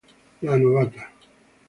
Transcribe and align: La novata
La 0.41 0.57
novata 0.57 1.11